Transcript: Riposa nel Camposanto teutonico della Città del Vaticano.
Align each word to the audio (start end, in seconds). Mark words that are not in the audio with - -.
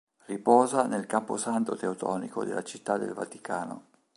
Riposa 0.25 0.87
nel 0.87 1.05
Camposanto 1.05 1.75
teutonico 1.75 2.43
della 2.43 2.63
Città 2.63 2.97
del 2.97 3.13
Vaticano. 3.13 3.83